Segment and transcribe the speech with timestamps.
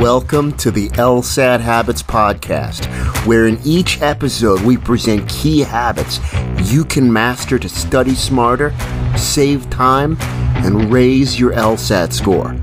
[0.00, 2.86] Welcome to the LSAT Habits Podcast,
[3.26, 6.20] where in each episode we present key habits
[6.72, 8.72] you can master to study smarter,
[9.16, 12.56] save time, and raise your LSAT score.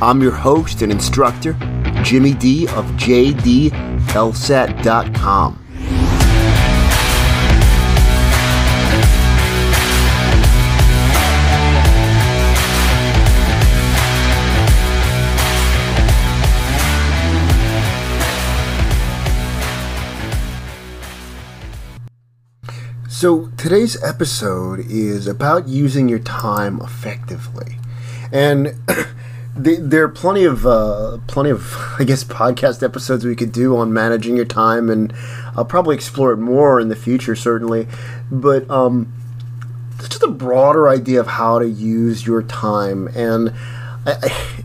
[0.00, 1.52] I'm your host and instructor,
[2.02, 3.70] Jimmy D of JDLSAT.com.
[23.20, 27.76] So, today's episode is about using your time effectively.
[28.32, 28.74] And
[29.54, 33.92] there are plenty of uh, plenty of I guess podcast episodes we could do on
[33.92, 35.12] managing your time, and
[35.54, 37.86] I'll probably explore it more in the future, certainly.
[38.30, 39.12] But um,
[39.98, 43.52] just a broader idea of how to use your time, and
[44.06, 44.64] I, I,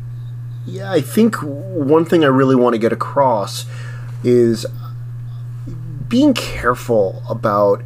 [0.66, 3.66] yeah, I think one thing I really want to get across
[4.24, 4.66] is
[6.08, 7.84] being careful about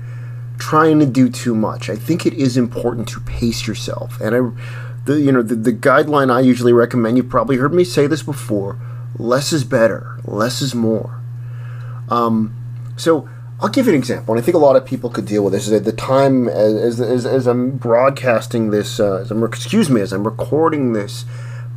[0.60, 1.90] trying to do too much.
[1.90, 4.20] I think it is important to pace yourself.
[4.22, 4.62] And I,
[5.06, 7.18] the you know the, the guideline I usually recommend.
[7.18, 8.80] You've probably heard me say this before.
[9.18, 10.20] Less is better.
[10.24, 11.20] Less is more.
[12.10, 12.56] Um,
[12.96, 13.28] so
[13.62, 15.54] I'll give you an example, and I think a lot of people could deal with
[15.54, 15.72] this.
[15.72, 20.14] At the time, as, as, as I'm broadcasting this, uh, as I'm excuse me, as
[20.14, 21.26] I'm recording this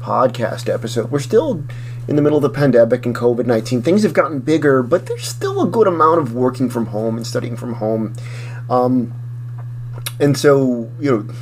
[0.01, 1.65] podcast episode, we're still
[2.09, 3.83] in the middle of the pandemic and COVID 19.
[3.83, 7.27] Things have gotten bigger, but there's still a good amount of working from home and
[7.27, 8.15] studying from home.
[8.73, 9.13] Um,
[10.19, 11.35] and so, you know,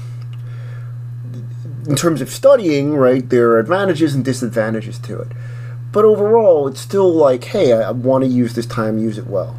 [1.86, 5.28] in terms of studying, right, there are advantages and disadvantages to it.
[5.92, 9.28] But overall, it's still like, hey, I, I want to use this time, use it
[9.28, 9.56] well.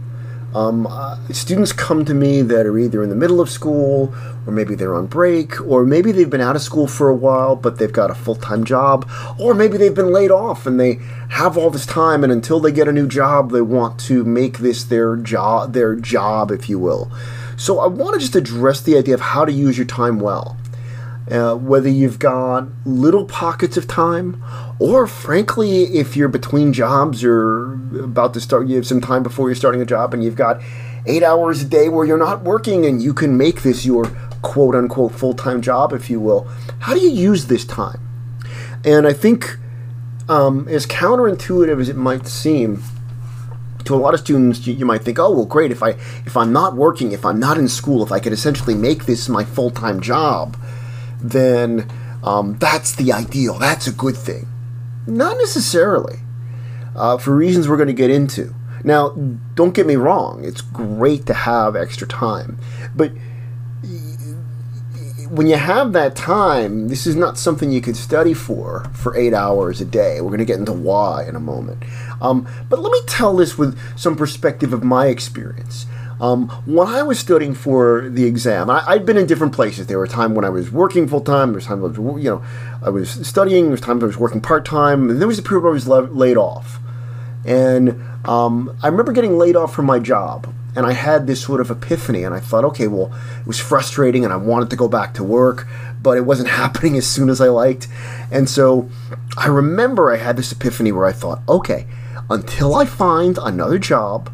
[0.53, 4.13] Um, uh, students come to me that are either in the middle of school,
[4.45, 7.55] or maybe they're on break, or maybe they've been out of school for a while,
[7.55, 10.99] but they've got a full time job, or maybe they've been laid off and they
[11.29, 14.57] have all this time, and until they get a new job, they want to make
[14.57, 17.09] this their job, their job, if you will.
[17.61, 20.57] So I want to just address the idea of how to use your time well.
[21.29, 24.43] Uh, whether you've got little pockets of time,
[24.79, 27.73] or frankly, if you're between jobs or
[28.03, 30.59] about to start, you have some time before you're starting a job and you've got
[31.05, 34.05] eight hours a day where you're not working and you can make this your
[34.41, 36.47] quote unquote full time job, if you will.
[36.79, 38.01] How do you use this time?
[38.83, 39.57] And I think,
[40.27, 42.81] um, as counterintuitive as it might seem,
[43.91, 45.71] to a lot of students, you, you, might think, "Oh, well, great.
[45.71, 45.89] If I
[46.25, 49.29] if I'm not working, if I'm not in school, if I could essentially make this
[49.29, 50.57] my full time job,
[51.21, 51.89] then
[52.23, 53.57] um, that's the ideal.
[53.59, 54.47] That's a good thing."
[55.07, 56.19] Not necessarily,
[56.95, 58.53] uh, for reasons we're going to get into.
[58.83, 59.09] Now,
[59.55, 60.43] don't get me wrong.
[60.43, 62.57] It's great to have extra time,
[62.95, 63.11] but
[65.31, 69.33] when you have that time, this is not something you could study for for eight
[69.33, 70.19] hours a day.
[70.19, 71.83] We're going to get into why in a moment.
[72.21, 75.85] Um, but let me tell this with some perspective of my experience.
[76.21, 79.87] Um, when I was studying for the exam, I, had been in different places.
[79.87, 81.49] There were times when I was working full time.
[81.49, 82.43] There was times I was, you know,
[82.83, 83.63] I was studying.
[83.65, 85.09] There was times I was working part time.
[85.09, 86.77] And there was a period where I was laid off.
[87.43, 91.59] And um, I remember getting laid off from my job and I had this sort
[91.59, 94.87] of epiphany, and I thought, okay, well, it was frustrating, and I wanted to go
[94.87, 95.67] back to work,
[96.01, 97.87] but it wasn't happening as soon as I liked.
[98.31, 98.89] And so
[99.37, 101.87] I remember I had this epiphany where I thought, okay,
[102.31, 104.31] until I find another job,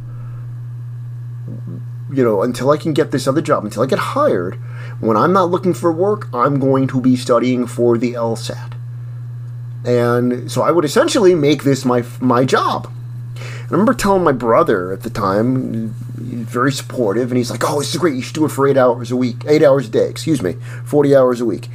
[2.11, 4.55] you know, until I can get this other job, until I get hired,
[4.99, 8.73] when I'm not looking for work, I'm going to be studying for the LSAT.
[9.85, 12.91] And so I would essentially make this my my job.
[13.39, 17.93] I remember telling my brother at the time, very supportive, and he's like, "Oh, this
[17.93, 18.15] is great.
[18.15, 20.09] You should do it for eight hours a week, eight hours a day.
[20.09, 20.53] Excuse me,
[20.83, 21.69] forty hours a week."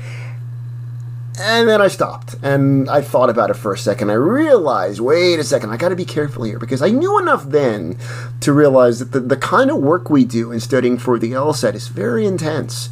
[1.38, 4.10] And then I stopped and I thought about it for a second.
[4.10, 7.44] I realized, wait a second, I got to be careful here because I knew enough
[7.44, 7.98] then
[8.40, 11.74] to realize that the, the kind of work we do in studying for the LSAT
[11.74, 12.90] is very intense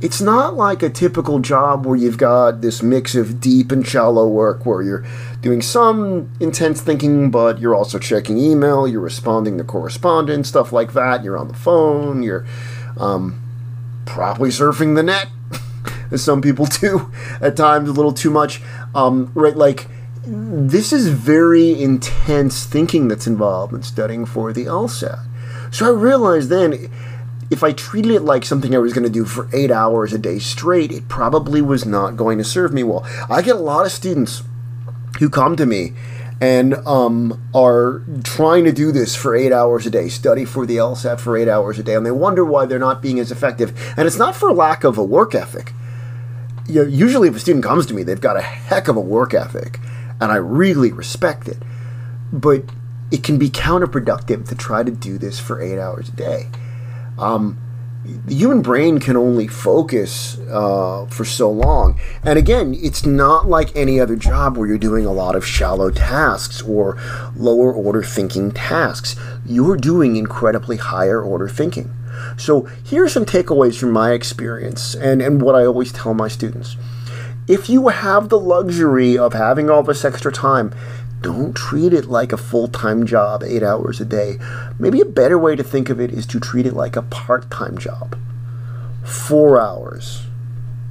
[0.00, 4.28] it's not like a typical job where you've got this mix of deep and shallow
[4.28, 5.04] work where you're
[5.40, 10.92] doing some intense thinking, but you're also checking email, you're responding to correspondence, stuff like
[10.92, 11.24] that.
[11.24, 12.46] You're on the phone, you're
[12.96, 13.42] um,
[14.06, 15.28] probably surfing the net,
[16.10, 18.60] as some people do at times, a little too much.
[18.94, 19.86] Um, right, like
[20.26, 25.24] this is very intense thinking that's involved in studying for the LSAT.
[25.70, 26.90] So I realized then
[27.50, 30.18] if I treated it like something I was going to do for eight hours a
[30.18, 33.06] day straight, it probably was not going to serve me well.
[33.30, 34.42] I get a lot of students
[35.18, 35.94] who come to me
[36.40, 40.76] and um, are trying to do this for eight hours a day, study for the
[40.76, 43.70] LSAT for eight hours a day, and they wonder why they're not being as effective.
[43.96, 45.72] And it's not for lack of a work ethic.
[46.68, 49.00] You know, usually, if a student comes to me, they've got a heck of a
[49.00, 49.80] work ethic,
[50.20, 51.58] and I really respect it.
[52.32, 52.62] but
[53.10, 56.48] it can be counterproductive to try to do this for eight hours a day.
[57.18, 57.56] Um,
[58.04, 61.98] the human brain can only focus uh, for so long.
[62.22, 65.90] And again, it's not like any other job where you're doing a lot of shallow
[65.90, 66.98] tasks or
[67.34, 69.16] lower order thinking tasks.
[69.46, 71.90] You're doing incredibly higher order thinking.
[72.36, 76.28] So here are some takeaways from my experience and, and what I always tell my
[76.28, 76.76] students.
[77.46, 80.74] If you have the luxury of having all this extra time,
[81.20, 84.38] don't treat it like a full time job, eight hours a day.
[84.78, 87.50] Maybe a better way to think of it is to treat it like a part
[87.50, 88.16] time job.
[89.04, 90.26] Four hours.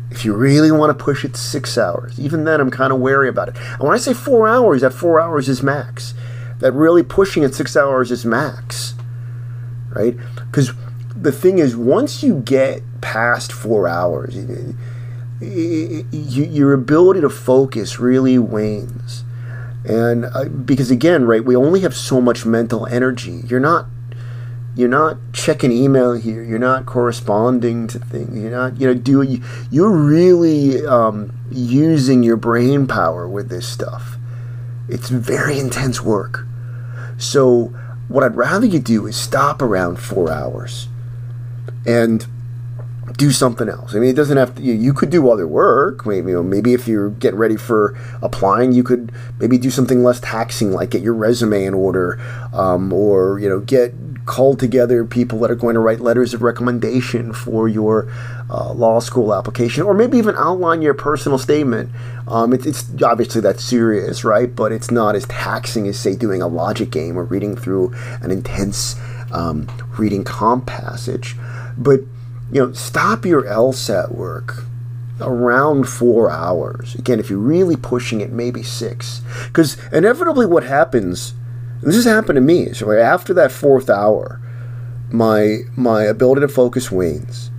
[0.10, 3.30] If you really want to push it six hours, even then I'm kind of wary
[3.30, 3.58] about it.
[3.58, 6.14] And when I say four hours, that four hours is max.
[6.60, 8.96] That really pushing it six hours is max.
[9.90, 10.18] Right?
[10.36, 10.72] Because
[11.22, 14.36] the thing is, once you get past four hours,
[15.40, 19.24] your ability to focus really wanes.
[19.86, 23.42] And uh, because again right we only have so much mental energy.
[23.48, 23.86] You're not
[24.76, 26.44] you're not checking email here.
[26.44, 28.38] You're not corresponding to things.
[28.38, 34.18] You're not you know doing you're really um, using your brain power with this stuff.
[34.90, 36.46] It's very intense work.
[37.18, 37.74] So
[38.08, 40.88] what i'd rather you do is stop around four hours
[41.88, 42.28] and
[43.16, 43.96] do something else.
[43.96, 44.62] I mean, it doesn't have to.
[44.62, 46.06] You, you could do other work.
[46.06, 50.04] Maybe you know, maybe if you're getting ready for applying, you could maybe do something
[50.04, 52.20] less taxing, like get your resume in order,
[52.54, 53.94] um, or you know, get
[54.26, 58.12] call together people that are going to write letters of recommendation for your
[58.50, 61.90] uh, law school application, or maybe even outline your personal statement.
[62.28, 64.54] Um, it, it's obviously that's serious, right?
[64.54, 68.32] But it's not as taxing as say doing a logic game or reading through an
[68.32, 68.96] intense
[69.32, 69.68] um,
[69.98, 71.36] reading comp passage,
[71.78, 72.02] but
[72.52, 74.64] you know, stop your LSAT work
[75.20, 76.96] around four hours.
[76.96, 79.22] Again, if you're really pushing it, maybe six.
[79.48, 81.34] Because inevitably, what happens,
[81.82, 82.74] this has happened to me.
[82.74, 84.42] So after that fourth hour,
[85.12, 87.52] my my ability to focus wanes,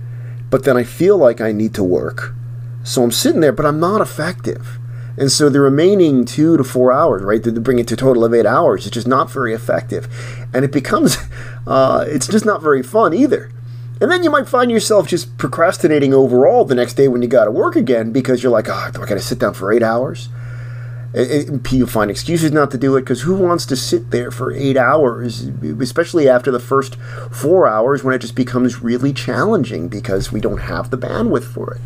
[0.49, 2.33] but then I feel like I need to work.
[2.83, 4.79] So I'm sitting there, but I'm not effective.
[5.17, 8.23] And so the remaining two to four hours, right, to bring it to a total
[8.23, 10.07] of eight hours, is just not very effective.
[10.53, 11.17] And it becomes,
[11.67, 13.51] uh, it's just not very fun either.
[14.01, 17.45] And then you might find yourself just procrastinating overall the next day when you got
[17.45, 19.83] to work again because you're like, oh, do I got to sit down for eight
[19.83, 20.29] hours?
[21.13, 24.53] And you find excuses not to do it because who wants to sit there for
[24.53, 25.41] eight hours,
[25.81, 26.95] especially after the first
[27.31, 31.73] four hours when it just becomes really challenging because we don't have the bandwidth for
[31.73, 31.81] it.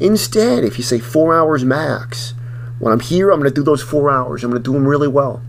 [0.00, 2.34] Instead, if you say four hours max,
[2.78, 4.42] when I'm here, I'm going to do those four hours.
[4.42, 5.42] I'm going to do them really well.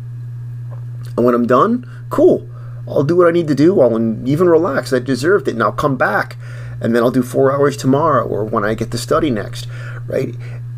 [1.16, 2.48] And when I'm done, cool.
[2.88, 3.80] I'll do what I need to do.
[3.80, 4.92] I'll even relax.
[4.94, 6.38] I deserved it, and I'll come back,
[6.82, 9.68] and then I'll do four hours tomorrow or when I get to study next,
[10.08, 10.36] right?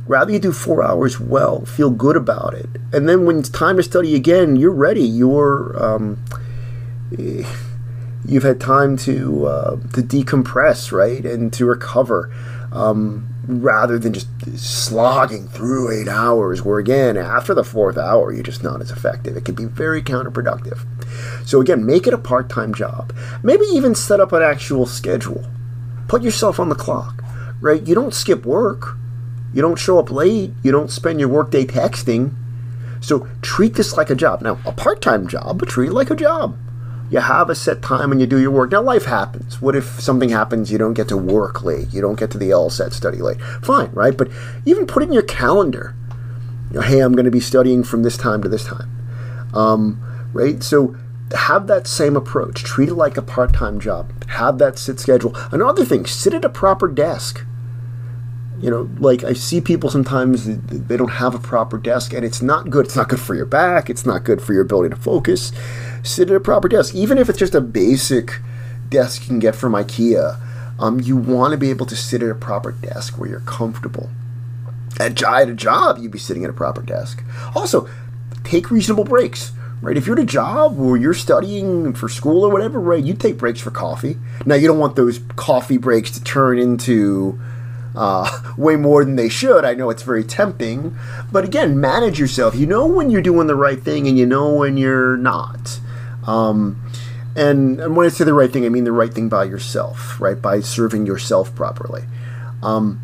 [0.07, 3.77] Rather you do four hours well, feel good about it, and then when it's time
[3.77, 5.03] to study again, you're ready.
[5.03, 6.23] You're um,
[8.27, 12.31] you've had time to uh, to decompress, right, and to recover.
[12.71, 14.27] Um, rather than just
[14.57, 19.37] slogging through eight hours, where again, after the fourth hour, you're just not as effective.
[19.37, 20.85] It can be very counterproductive.
[21.47, 23.13] So, again, make it a part time job.
[23.43, 25.45] Maybe even set up an actual schedule.
[26.07, 27.23] Put yourself on the clock,
[27.61, 27.85] right?
[27.85, 28.97] You don't skip work,
[29.53, 32.33] you don't show up late, you don't spend your workday texting.
[33.01, 34.41] So, treat this like a job.
[34.41, 36.57] Now, a part time job, but treat it like a job
[37.09, 38.71] you have a set time and you do your work.
[38.71, 39.61] Now, life happens.
[39.61, 42.49] What if something happens, you don't get to work late, you don't get to the
[42.49, 43.39] LSAT study late?
[43.61, 44.15] Fine, right?
[44.15, 44.29] But
[44.65, 45.95] even put it in your calendar.
[46.71, 48.89] You know, hey, I'm going to be studying from this time to this time.
[49.53, 50.61] Um, right?
[50.63, 50.95] So
[51.35, 52.63] have that same approach.
[52.63, 54.11] Treat it like a part time job.
[54.27, 55.35] Have that sit schedule.
[55.51, 57.45] Another thing, sit at a proper desk.
[58.65, 62.41] You know, like I see people sometimes they don't have a proper desk, and it's
[62.41, 62.87] not good.
[62.87, 63.91] It's not good for your back.
[63.91, 65.51] It's not good for your ability to focus
[66.01, 68.39] sit at a proper desk, even if it's just a basic
[68.89, 70.39] desk you can get from IKEA.
[70.79, 74.09] Um, you want to be able to sit at a proper desk where you're comfortable.
[74.99, 77.23] At, at a job, you'd be sitting at a proper desk.
[77.55, 77.87] Also,
[78.43, 79.51] take reasonable breaks.
[79.81, 83.13] Right, if you're at a job or you're studying for school or whatever, right, you
[83.13, 84.17] take breaks for coffee.
[84.43, 87.39] Now, you don't want those coffee breaks to turn into
[87.95, 89.65] uh, way more than they should.
[89.65, 90.97] I know it's very tempting,
[91.31, 92.55] but again, manage yourself.
[92.55, 95.79] You know when you're doing the right thing, and you know when you're not.
[96.25, 96.81] Um,
[97.35, 100.19] and, and when I say the right thing, I mean the right thing by yourself,
[100.19, 100.41] right?
[100.41, 102.03] By serving yourself properly.
[102.63, 103.01] Um,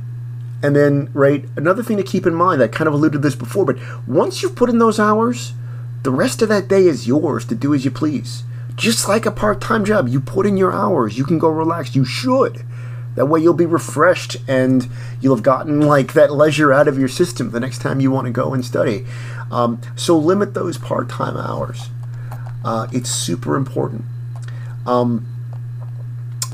[0.64, 3.36] and then, right, another thing to keep in mind, I kind of alluded to this
[3.36, 5.54] before, but once you've put in those hours,
[6.04, 8.44] the rest of that day is yours to do as you please.
[8.76, 11.96] Just like a part time job, you put in your hours, you can go relax.
[11.96, 12.64] You should.
[13.16, 14.88] That way you'll be refreshed and
[15.20, 18.26] you'll have gotten like that leisure out of your system the next time you want
[18.26, 19.06] to go and study.
[19.52, 21.90] Um, so limit those part time hours
[22.64, 24.06] Uh, it's super important.
[24.86, 25.26] Um,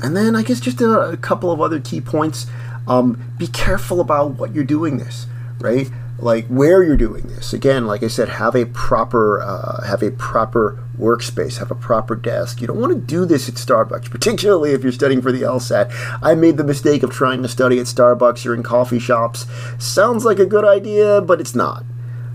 [0.02, 2.46] and then I guess just a, a couple of other key points.
[2.86, 5.26] Um, be careful about what you're doing this,
[5.60, 5.90] right?
[6.20, 7.52] Like where you're doing this.
[7.52, 12.16] Again, like I said, have a proper uh, have a proper workspace, have a proper
[12.16, 12.60] desk.
[12.60, 15.92] You don't want to do this at Starbucks, particularly if you're studying for the LSAT.
[16.22, 19.46] I made the mistake of trying to study at Starbucks or in coffee shops.
[19.78, 21.84] Sounds like a good idea, but it's not.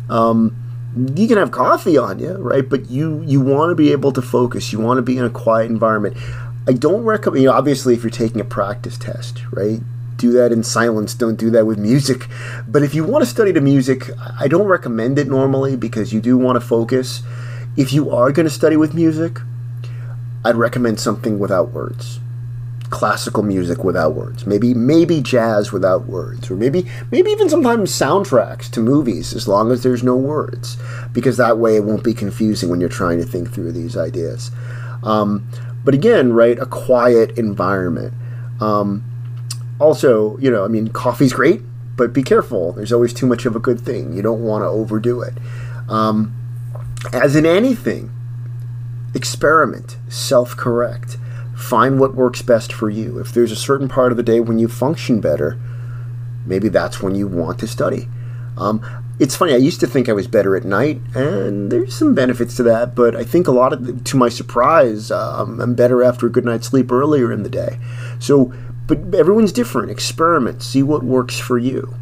[0.10, 0.56] Um,
[1.16, 2.68] you can have coffee on you, right?
[2.68, 4.72] But you you want to be able to focus.
[4.72, 6.16] You want to be in a quiet environment.
[6.68, 7.42] I don't recommend.
[7.42, 9.82] You know, obviously, if you're taking a practice test, right?
[10.17, 11.13] Do that in silence.
[11.13, 12.27] Don't do that with music.
[12.67, 16.22] But if you want to study the music, I don't recommend it normally because you
[16.22, 17.24] do want to focus.
[17.75, 19.39] If you are going to study with music,
[20.46, 22.20] I'd recommend something without words
[22.93, 24.46] classical music without words.
[24.46, 29.72] Maybe maybe jazz without words, or maybe maybe even sometimes soundtracks to movies as long
[29.72, 30.77] as there's no words,
[31.12, 34.51] because that way it won't be confusing when you're trying to think through these ideas.
[35.01, 35.50] Um,
[35.84, 38.13] but again, right, a quiet environment.
[38.62, 39.03] Um,
[39.80, 41.62] also, you know, I mean, coffee's great,
[41.96, 42.74] but be careful.
[42.74, 44.13] There's always too much of a good thing.
[44.13, 45.34] You don't want to overdo it.
[45.89, 46.36] Um,
[47.12, 48.12] as in anything,
[49.13, 51.18] experiment, self correct
[51.56, 53.20] Find what works best for you.
[53.20, 55.60] If there's a certain part of the day when you function better,
[56.46, 58.10] maybe that's when you want to study.
[58.58, 58.82] Um,
[59.20, 59.53] it's funny.
[59.53, 62.96] I used to think I was better at night, and there's some benefits to that.
[62.96, 66.44] But I think a lot of, to my surprise, um, I'm better after a good
[66.44, 67.80] night's sleep earlier in the day.
[68.20, 68.51] So,
[68.88, 69.92] but everyone's different.
[69.92, 70.62] Experiment.
[70.63, 71.96] See what works for you.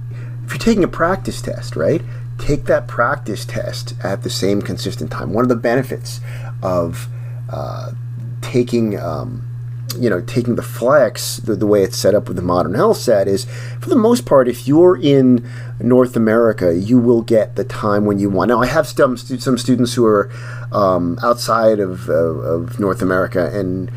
[0.45, 2.01] If you're taking a practice test, right?
[2.37, 5.33] Take that practice test at the same consistent time.
[5.33, 6.19] One of the benefits
[6.63, 7.07] of
[7.49, 7.91] uh,
[8.41, 9.47] taking um,
[9.99, 13.27] you know, taking the flex, the, the way it's set up with the modern LSAT
[13.27, 13.45] is,
[13.79, 18.19] for the most part, if you're in North America, you will get the time when
[18.19, 18.49] you want.
[18.49, 20.31] Now, I have some, some students who are
[20.71, 23.91] um, outside of, uh, of North America, and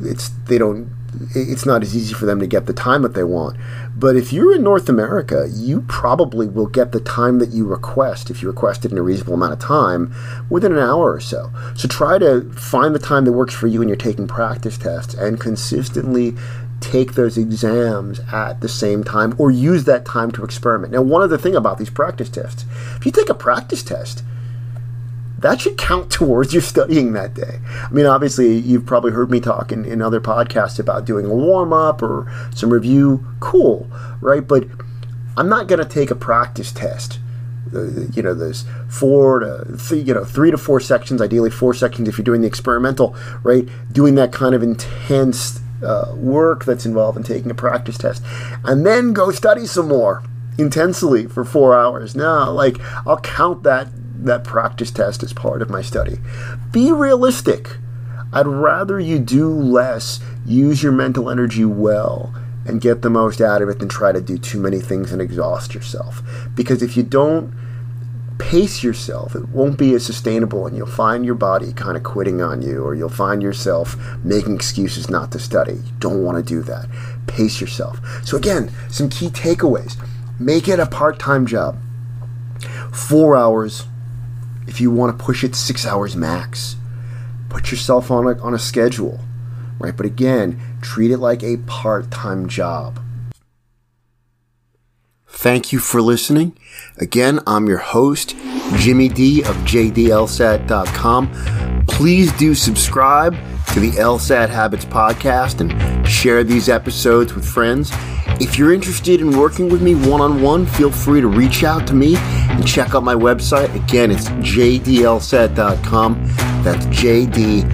[0.00, 0.90] it's they don't
[1.34, 3.56] it's not as easy for them to get the time that they want.
[3.96, 8.30] But if you're in North America, you probably will get the time that you request
[8.30, 10.14] if you request it in a reasonable amount of time
[10.50, 11.50] within an hour or so.
[11.76, 15.14] So try to find the time that works for you when you're taking practice tests
[15.14, 16.34] and consistently
[16.80, 20.92] take those exams at the same time or use that time to experiment.
[20.92, 22.64] Now, one other thing about these practice tests
[22.96, 24.22] if you take a practice test,
[25.44, 27.60] that should count towards your studying that day.
[27.68, 31.34] I mean, obviously, you've probably heard me talk in, in other podcasts about doing a
[31.34, 33.26] warm up or some review.
[33.40, 33.86] Cool,
[34.22, 34.48] right?
[34.48, 34.66] But
[35.36, 37.20] I'm not going to take a practice test.
[37.72, 42.08] You know, there's four to three, you know, three to four sections, ideally four sections
[42.08, 43.68] if you're doing the experimental, right?
[43.92, 48.22] Doing that kind of intense uh, work that's involved in taking a practice test,
[48.64, 50.22] and then go study some more
[50.56, 52.16] intensely for four hours.
[52.16, 53.88] No, like I'll count that
[54.24, 56.18] that practice test as part of my study.
[56.72, 57.76] Be realistic.
[58.32, 62.34] I'd rather you do less, use your mental energy well,
[62.66, 65.22] and get the most out of it than try to do too many things and
[65.22, 66.22] exhaust yourself.
[66.54, 67.54] Because if you don't
[68.38, 72.42] pace yourself, it won't be as sustainable, and you'll find your body kind of quitting
[72.42, 75.74] on you, or you'll find yourself making excuses not to study.
[75.74, 76.88] You don't want to do that.
[77.26, 78.00] Pace yourself.
[78.24, 79.96] So, again, some key takeaways
[80.40, 81.78] make it a part time job.
[82.92, 83.86] Four hours
[84.66, 86.76] if you want to push it six hours max.
[87.48, 89.20] Put yourself on a, on a schedule,
[89.78, 89.96] right?
[89.96, 93.00] But again, treat it like a part time job.
[95.26, 96.56] Thank you for listening.
[96.98, 98.36] Again, I'm your host,
[98.76, 101.84] Jimmy D of JDLSAT.com.
[101.86, 103.34] Please do subscribe
[103.72, 107.90] to the LSAT Habits podcast and share these episodes with friends.
[108.40, 111.86] If you're interested in working with me one on one, feel free to reach out
[111.88, 113.74] to me and check out my website.
[113.74, 116.24] Again, it's jdlsat.com.
[116.62, 117.64] That's jdlsat.com.